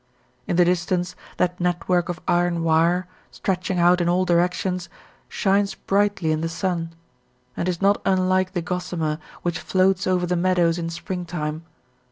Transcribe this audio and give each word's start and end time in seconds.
In 0.47 0.55
the 0.55 0.65
distance 0.65 1.15
that 1.37 1.59
network 1.59 2.09
of 2.09 2.19
iron 2.27 2.63
wire, 2.63 3.07
stretching 3.29 3.77
out 3.77 4.01
in 4.01 4.09
all 4.09 4.25
directions, 4.25 4.89
shines 5.29 5.75
brightly 5.75 6.31
in 6.31 6.41
the 6.41 6.49
sun, 6.49 6.95
and 7.55 7.69
is 7.69 7.83
not 7.83 8.01
unlike 8.03 8.53
the 8.53 8.63
gossamer 8.63 9.19
which 9.43 9.59
floats 9.59 10.07
over 10.07 10.25
the 10.25 10.35
meadows 10.35 10.79
in 10.79 10.89
spring 10.89 11.23
time. 11.23 11.67